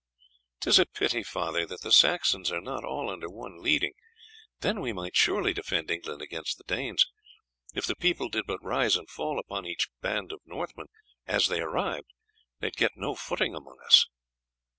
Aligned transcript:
"'Tis 0.61 0.79
a 0.79 0.87
pity, 0.87 1.21
father, 1.21 1.63
that 1.63 1.81
the 1.81 1.91
Saxons 1.91 2.51
are 2.51 2.59
not 2.59 2.83
all 2.83 3.07
under 3.07 3.29
one 3.29 3.61
leading; 3.61 3.93
then 4.61 4.81
we 4.81 4.91
might 4.91 5.15
surely 5.15 5.53
defend 5.53 5.91
England 5.91 6.23
against 6.23 6.57
the 6.57 6.63
Danes. 6.63 7.05
If 7.75 7.85
the 7.85 7.95
people 7.95 8.27
did 8.27 8.45
but 8.47 8.63
rise 8.63 8.97
and 8.97 9.07
fall 9.07 9.37
upon 9.37 9.67
each 9.67 9.89
band 10.01 10.31
of 10.31 10.41
Northmen 10.43 10.87
as 11.27 11.49
they 11.49 11.59
arrived 11.61 12.07
they 12.61 12.65
would 12.65 12.77
get 12.77 12.93
no 12.97 13.13
footing 13.13 13.53
among 13.53 13.77
us." 13.85 14.07